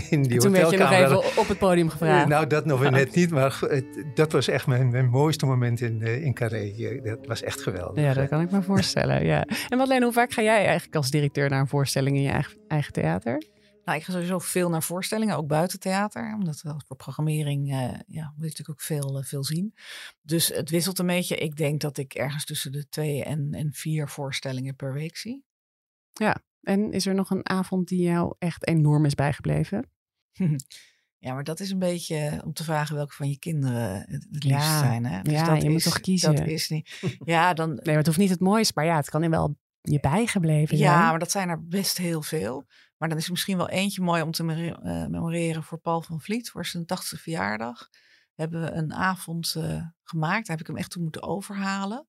[0.10, 2.28] in die En toen werd je nog hotelkamer even op het podium gevraagd.
[2.28, 3.60] Nou, dat nog weer net niet, maar
[4.14, 7.00] dat was echt mijn, mijn mooiste moment in, eh, in Carré.
[7.04, 8.04] Dat was echt geweldig.
[8.04, 9.26] Ja, dat kan ik me voorstellen.
[9.26, 9.46] Ja.
[9.70, 12.58] En Madeleine, hoe vaak ga jij eigenlijk als directeur naar een voorstelling in je eigen,
[12.68, 13.44] eigen theater?
[13.86, 16.34] Nou, ik ga sowieso veel naar voorstellingen, ook buiten theater.
[16.34, 17.78] Omdat we voor programmering, eh,
[18.08, 19.74] ja, wil je natuurlijk ook veel, eh, veel zien.
[20.22, 21.36] Dus het wisselt een beetje.
[21.36, 25.44] Ik denk dat ik ergens tussen de twee en, en vier voorstellingen per week zie.
[26.14, 26.38] Ja.
[26.65, 29.89] En is er nog een avond die jou echt enorm is bijgebleven?
[31.17, 34.47] Ja, maar dat is een beetje om te vragen welke van je kinderen het, liefst
[34.47, 35.06] Ja, zijn.
[35.06, 35.21] Hè?
[35.21, 36.36] Dus ja, dat je moet is, toch kiezen.
[36.36, 36.99] Dat is niet.
[37.23, 39.99] Ja, dan, Nee, maar het hoeft niet het mooiste, maar ja, het kan wel je
[39.99, 40.89] bijgebleven zijn.
[40.89, 42.65] Ja, maar dat zijn er best heel veel.
[42.97, 46.21] Maar dan is er misschien wel eentje mooi om te eh, memoreren voor Paul van
[46.21, 46.49] Vliet.
[46.49, 47.89] Voor zijn 80ste verjaardag
[48.36, 50.47] hebben we een avond eh, gemaakt.
[50.47, 52.08] Daar heb ik hem echt toe moeten overhalen.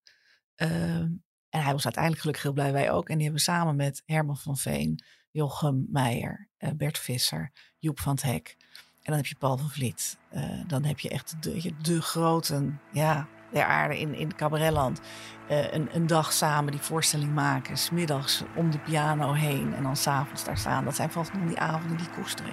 [0.54, 1.08] Ehm,
[1.50, 3.08] en hij was uiteindelijk gelukkig heel blij, wij ook.
[3.08, 8.12] En die hebben samen met Herman van Veen, Jochem Meijer, eh, Bert Visser, Joep van
[8.12, 8.56] het Hek.
[8.78, 10.18] En dan heb je Paul van Vliet.
[10.28, 15.00] Eh, dan heb je echt de, de grote ja, der aarde in, in cabaretland.
[15.48, 17.76] Eh, een, een dag samen die voorstelling maken.
[17.76, 20.84] Smiddags om de piano heen en dan s'avonds daar staan.
[20.84, 22.44] Dat zijn vast nog die avonden die koester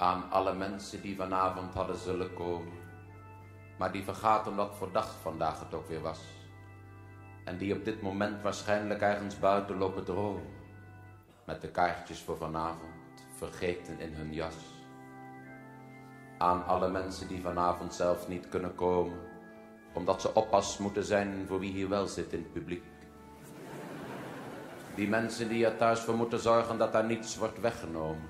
[0.00, 2.72] aan alle mensen die vanavond hadden zullen komen,
[3.78, 6.39] maar die vergaten wat voor dag vandaag het ook weer was.
[7.44, 10.46] En die op dit moment waarschijnlijk ergens buiten lopen dromen,
[11.46, 14.54] met de kaartjes voor vanavond vergeten in hun jas.
[16.38, 19.18] Aan alle mensen die vanavond zelf niet kunnen komen,
[19.92, 22.84] omdat ze oppas moeten zijn voor wie hier wel zit in het publiek.
[24.94, 28.28] Die mensen die er thuis voor moeten zorgen dat daar niets wordt weggenomen.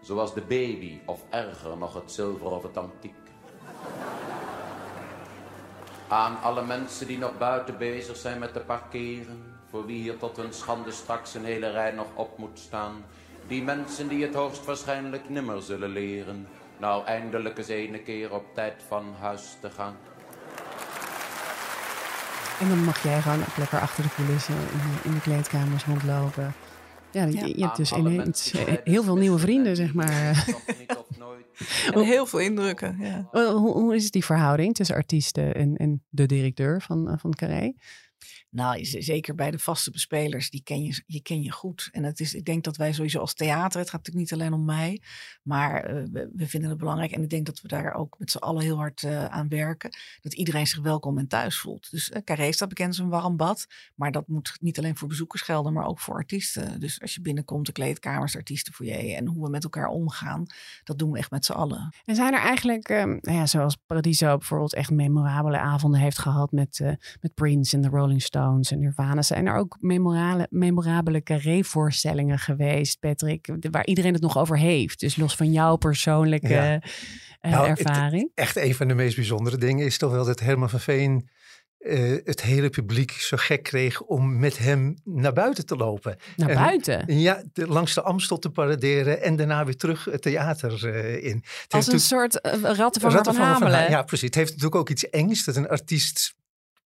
[0.00, 3.19] Zoals de baby of erger nog het zilver of het antiek.
[6.10, 9.42] Aan alle mensen die nog buiten bezig zijn met te parkeren.
[9.70, 12.92] Voor wie hier tot hun schande straks een hele rij nog op moet staan.
[13.46, 16.46] Die mensen die het hoogstwaarschijnlijk nimmer zullen leren.
[16.78, 19.96] Nou eindelijk eens ene keer op tijd van huis te gaan.
[22.60, 25.84] En dan mag jij gewoon ook lekker achter de coulissen in de, in de kleedkamers
[25.84, 26.54] rondlopen.
[27.10, 28.52] Ja, je, je hebt dus ineens
[28.84, 30.44] heel veel nieuwe de vrienden, zeg maar.
[30.46, 31.49] Nog niet of nooit
[31.92, 33.28] En heel veel indrukken, ja.
[33.32, 37.34] Eh, Hoe, hoe is die verhouding tussen artiesten en, en de directeur van, eh, van
[37.34, 37.72] Carré?
[38.50, 41.88] Nou, zeker bij de vaste bespelers, die ken je, je ken je goed.
[41.92, 44.52] En het is, ik denk dat wij sowieso als theater, het gaat natuurlijk niet alleen
[44.52, 45.02] om mij,
[45.42, 47.12] maar eh, we, vinden het belangrijk.
[47.12, 49.90] En ik denk dat we daar ook met z'n allen heel hard eh, aan werken.
[50.20, 51.90] Dat iedereen zich welkom en thuis voelt.
[51.90, 53.66] Dus uh, Carré staat bekend als een warm bad.
[53.94, 56.80] Maar dat moet niet alleen voor bezoekers gelden, maar ook voor artiesten.
[56.80, 60.46] Dus als je binnenkomt, de kleedkamers, de artiestenfoyer en hoe we met elkaar omgaan,
[60.84, 61.94] dat doen we echt met z'n allen.
[62.04, 66.80] En zijn er eigenlijk, nou ja, zoals Paradiso bijvoorbeeld echt memorabele avonden heeft gehad met,
[67.20, 69.22] met Prince en de Rolling Stones en Nirvana.
[69.22, 75.00] Zijn er ook memorale, memorabele carré-voorstellingen geweest, Patrick, waar iedereen het nog over heeft?
[75.00, 76.80] Dus los van jouw persoonlijke Ja.
[77.40, 78.30] eh, Nou, het- ervaring.
[78.34, 81.28] Echt een van de meest bijzondere dingen is toch wel dat Herman van Veen
[81.78, 86.16] eh, het hele publiek zo gek kreeg om met hem naar buiten te lopen.
[86.36, 87.18] Naar En- buiten?
[87.18, 91.36] Ja, de- langs de Amstel te paraderen en daarna weer terug het theater eh, in.
[91.62, 93.78] Het Als een soort uh, rattenvanger van Rattenvanger van Hamelen.
[93.84, 94.26] Ha- Ja, precies.
[94.26, 96.34] Het heeft natuurlijk ook iets engs dat een artiest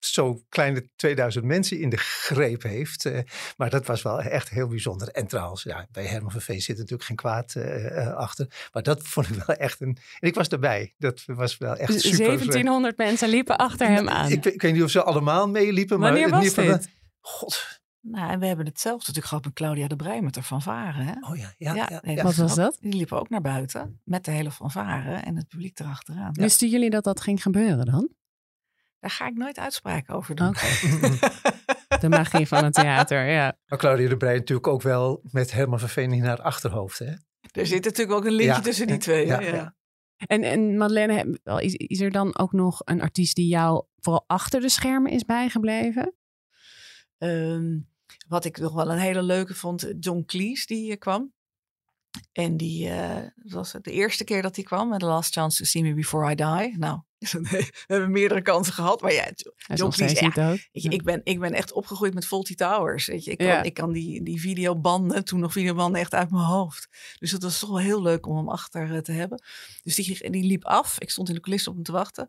[0.07, 3.05] zo kleine 2000 mensen in de greep heeft.
[3.05, 3.19] eh,
[3.57, 5.09] maar dat was wel echt heel bijzonder.
[5.09, 8.69] En trouwens, ja, bij Herman van Veen zit natuurlijk geen kwaad eh, eh, achter.
[8.73, 9.97] Maar dat vond ik wel echt een...
[10.19, 10.95] En ik was erbij.
[10.99, 12.21] Dat was wel echt super.
[12.21, 14.31] eh, 1700 mensen liepen achter hem aan.
[14.31, 15.99] Ik, weet- ik weet niet of ze allemaal meeliepen.
[15.99, 16.89] Maar Wanneer in was dit?
[17.21, 17.81] God.
[18.01, 21.03] Nou, en we hebben hetzelfde natuurlijk gehad met Claudia de Brij met de fanfare.
[21.03, 21.13] Hè?
[21.31, 21.75] Oh ja, ja.
[21.75, 22.23] ja, ja.
[22.23, 22.77] Wat was dat?
[22.81, 26.33] Die liepen ook naar buiten met de hele fanfare en het publiek erachteraan.
[26.33, 28.09] Wisten jullie dat dat ging gebeuren dan?
[29.03, 30.53] Daar ga ik nooit uitspraken over doen.
[32.01, 33.57] De magie van het theater, ja.
[33.67, 36.99] Maar Claudia de Breij natuurlijk ook wel met Herman van Veen in haar achterhoofd.
[36.99, 37.13] Hè?
[37.51, 39.27] Er zit natuurlijk ook een linkje Ja, tussen die twee.
[39.27, 39.77] ja, Ja, ja.
[40.27, 44.61] En, en Madeleine, is, is er dan ook nog een artiest die jou vooral achter
[44.61, 46.15] de schermen is bijgebleven?
[47.19, 47.79] Ehm,
[48.29, 51.33] wat ik nog wel een hele leuke vond, John Cleese die eh, kwam.
[52.33, 55.59] En die eh, dat was de eerste keer dat hij kwam met The Last Chance
[55.59, 56.79] to See Me Before I Die.
[56.79, 57.01] Nou,
[57.49, 59.01] we hebben meerdere kansen gehad.
[59.01, 59.31] Maar ja,
[59.75, 63.07] John Cleese, ja, ik, ben, ik ben echt opgegroeid met Faulty Towers.
[63.07, 63.31] Weet je.
[63.31, 63.63] Ik, kan, Ja.
[63.63, 66.89] ik kan die, die videobanden, toen nog videobanden, echt uit mijn hoofd.
[67.19, 69.43] Dus dat was toch wel heel leuk om hem achter eh, te hebben.
[69.83, 70.99] Dus die, die liep af.
[70.99, 72.27] Ik stond in de coulissen op hem te wachten.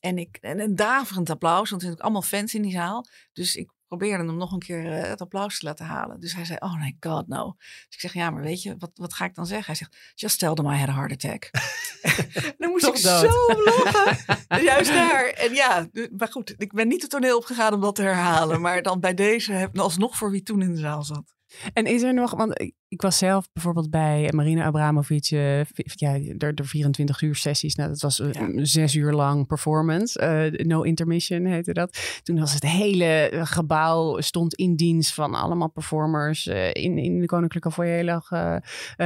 [0.00, 3.06] En, ik, en een daverend applaus, want er zijn allemaal fans in die zaal.
[3.32, 6.20] Dus ik probeerde hem nog een keer eh, het applaus te laten halen.
[6.20, 7.54] Dus hij zei, oh my god, no.
[7.58, 9.66] Dus ik zeg, ja, maar weet je, wat, wat ga ik dan zeggen?
[9.66, 11.50] Hij zegt, just tell them I had a heart attack.
[12.58, 13.20] dan moest Toch ik dood.
[13.20, 14.62] zo lachen.
[14.64, 15.26] Juist daar.
[15.26, 18.60] En ja, maar goed, ik ben niet het toneel opgegaan om dat te herhalen.
[18.60, 21.34] Maar dan bij deze heb alsnog voor wie toen in de zaal zat.
[21.72, 26.18] En is er nog, want ik, ik was zelf bijvoorbeeld bij Marina Abramovic, eh, ja,
[26.18, 27.74] de, de 24 uur sessies.
[27.74, 30.18] Nou, dat was eh, een zes uur lang performance.
[30.18, 32.20] eh, no intermission heette dat.
[32.22, 36.46] Toen was het hele gebouw stond in dienst van allemaal performers.
[36.72, 38.28] in, in de Koninklijke Foyer lag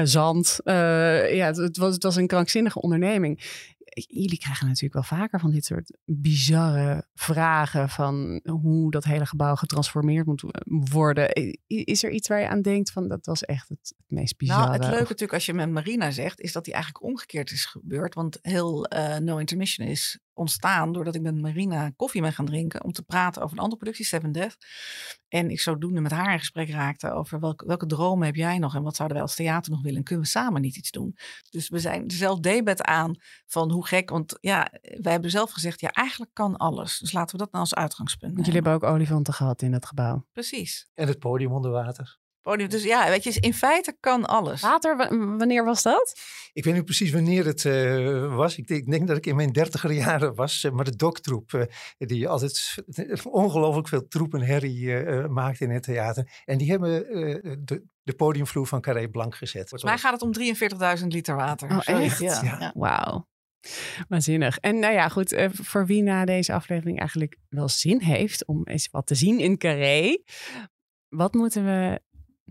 [0.02, 0.60] zand.
[0.64, 3.40] Ja, het, het was, het was een krankzinnige onderneming.
[4.08, 9.54] Jullie krijgen natuurlijk wel vaker van dit soort bizarre vragen van hoe dat hele gebouw
[9.54, 10.44] getransformeerd moet
[10.90, 11.38] worden.
[11.40, 14.36] I- Is er iets waar je aan denkt van dat was echt het, het meest
[14.36, 14.62] bizarre?
[14.62, 17.64] Nou, het leuke natuurlijk als je met Marina zegt, is dat die eigenlijk omgekeerd is
[17.64, 18.14] gebeurd.
[18.14, 22.84] Want heel eh, No Intermission is ontstaan doordat ik met Marina koffie ben gaan drinken
[22.84, 24.56] om te praten over een andere productie, Seven Death.
[25.28, 28.74] En ik zodoende met haar in gesprek raakte over welke, welke dromen heb jij nog
[28.74, 31.16] en wat zouden wij als theater nog willen en kunnen we samen niet iets doen.
[31.50, 35.80] Dus we zijn zelf debet aan van hoe gek, want ja, wij hebben zelf gezegd,
[35.80, 36.98] ja, eigenlijk kan alles.
[36.98, 39.86] Dus laten we dat nou als uitgangspunt Want jullie hebben ook olifanten gehad in dat
[39.86, 40.26] gebouw.
[40.32, 40.88] Precies.
[40.94, 42.18] En het podium onder water.
[42.48, 42.68] Podium.
[42.68, 44.60] Dus ja, weet je, in feite kan alles.
[44.60, 46.18] Water, wa- wanneer was dat?
[46.52, 48.56] Ik weet niet precies wanneer het eh, was.
[48.56, 50.64] Ik denk, ik denk dat ik in mijn dertiger jaren was.
[50.64, 51.62] eh, maar de doktroep, eh,
[51.98, 52.74] die altijd
[53.30, 56.28] ongelooflijk veel troep en herrie eh, eh, maakte in het theater.
[56.44, 59.68] En die hebben eh, de, de podiumvloer van Carré Blanc gezet.
[59.68, 61.70] Volgens mij gaat het om 43.000 liter water.
[61.70, 62.18] Oh, echt?
[62.18, 62.42] Ja.
[62.42, 62.56] Ja.
[62.60, 62.72] ja.
[62.74, 63.26] Wauw.
[64.08, 64.58] Waanzinnig.
[64.58, 68.88] En nou ja, goed, voor wie na deze aflevering eigenlijk wel zin heeft om eens
[68.90, 70.22] wat te zien in Carré.
[71.08, 72.00] Wat moeten we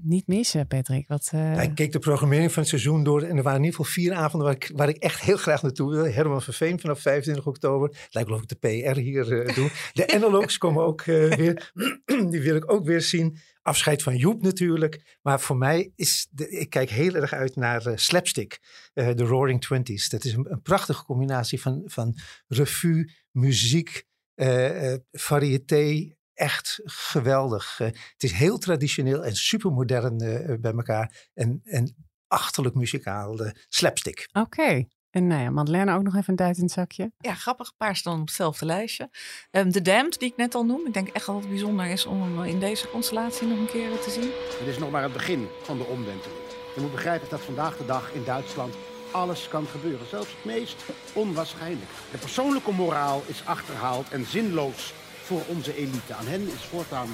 [0.01, 1.07] niet missen, Patrick?
[1.07, 3.65] Wat, eh, Ja, ik keek de programmering van het seizoen door en er waren in
[3.65, 6.05] ieder geval vier avonden waar ik, waar ik echt heel graag naartoe wil.
[6.13, 7.89] Herman van Veen vanaf 25 oktober.
[7.89, 8.55] Het lijkt wel of ik de
[8.91, 9.69] PR hier eh, doe.
[9.93, 11.71] De analogs komen ook eh, weer.
[12.31, 13.37] Die wil ik ook weer zien.
[13.61, 15.17] Afscheid van Joep natuurlijk.
[15.21, 18.59] Maar voor mij is, de, ik kijk heel erg uit naar eh, Slapstick.
[18.93, 20.09] eh, de Roaring Twenties.
[20.09, 24.03] Dat is een, een prachtige combinatie van, van revue, muziek,
[24.35, 26.15] eh eh, variété.
[26.37, 27.79] Echt geweldig.
[27.79, 31.29] Eh, het is heel traditioneel en supermodern eh, bij elkaar.
[31.33, 31.95] En, en
[32.27, 33.35] achterlijk muzikaal.
[33.35, 34.29] De slapstick.
[34.33, 34.85] Oké.
[35.09, 37.11] En nou ja, Madeleine ook nog even een duit in het zakje.
[37.17, 37.67] Ja, grappig.
[37.67, 39.09] Een paar staan op hetzelfde lijstje.
[39.51, 40.87] Ehm de Damned, die ik net al noem.
[40.87, 43.99] Ik denk echt dat het bijzonder is om hem in deze constellatie nog een keer
[43.99, 44.31] te zien.
[44.59, 46.39] Het is nog maar het begin van de omwenteling.
[46.75, 48.75] Je moet begrijpen dat vandaag de dag in Duitsland
[49.11, 51.91] alles kan gebeuren, zelfs het meest onwaarschijnlijk.
[52.11, 54.93] De persoonlijke moraal is achterhaald en zinloos
[55.27, 56.13] voor onze elite.
[56.13, 57.07] Aan hen is voortaan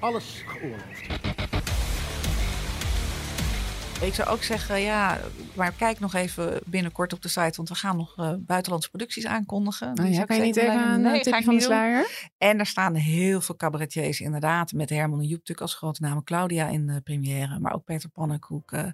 [0.00, 1.06] alles geoorloofd.
[4.02, 5.18] Ik zou ook zeggen, ja,
[5.54, 9.26] maar kijk nog even binnenkort op de site, want we gaan nog uh, buitenlandse producties
[9.26, 9.98] aankondigen.
[10.00, 12.28] Oh, ja, kan je niet even aan nee, tip van de sluier?
[12.38, 16.24] En daar staan heel veel cabaretiers inderdaad, met Herman en Joep natuurlijk als grote namen.
[16.24, 18.84] Claudia in de première, maar ook Peter Pannenkoek, uh,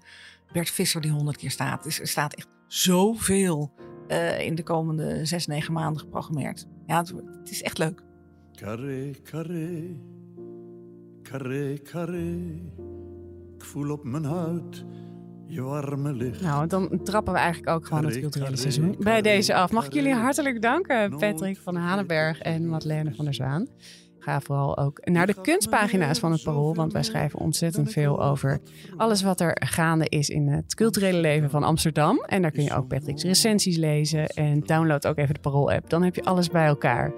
[0.53, 1.83] Bert Visser die honderd keer staat.
[1.83, 3.73] Dus er staat echt zoveel
[4.09, 6.67] uh, in de komende zes, negen maanden geprogrammeerd.
[6.87, 7.09] Ja, het,
[7.39, 8.06] het is echt leuk.
[8.57, 9.97] Carré, carré,
[11.23, 12.35] carré, carré.
[13.57, 14.85] Ik voel op mijn huid
[15.47, 16.41] je warme licht.
[16.41, 19.71] Nou, dan trappen we eigenlijk ook gewoon het culturele seizoen bij deze af.
[19.71, 23.69] Mag ik jullie hartelijk danken, Patrick van Hanenberg en Madeleine van der Zwaan.
[24.27, 28.61] Ga vooral ook naar de kunstpagina's van het Parool, want wij schrijven ontzettend veel over
[28.97, 32.25] alles wat er gaande is in het culturele leven van Amsterdam.
[32.27, 35.91] En daar kun je ook Patrick's recensies lezen en download ook even de Parool-app.
[35.91, 37.13] Dan heb je alles bij elkaar.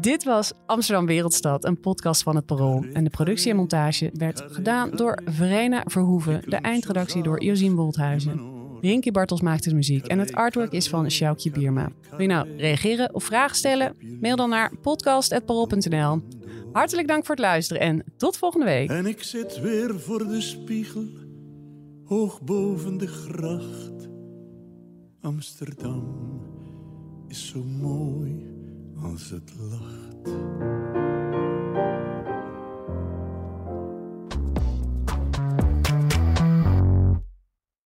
[0.00, 2.84] Dit was Amsterdam Wereldstad, een podcast van het Parool.
[2.92, 8.58] En de productie en montage werd gedaan door Verena Verhoeven, de eindredactie door Josien Wolthuizen.
[8.80, 11.88] Rinky Bartels maakte de muziek en het artwork is van Sjoukje Bierma.
[12.10, 13.96] Wil je nou reageren of vragen stellen?
[14.20, 16.22] Mail dan naar podcast.parool.nl.
[16.72, 18.90] Hartelijk dank voor het luisteren en tot volgende week.
[18.90, 21.08] En ik zit weer voor de spiegel,
[22.04, 24.08] hoog boven de gracht.
[25.20, 26.40] Amsterdam
[27.28, 28.46] is zo mooi
[29.02, 30.38] als het lacht.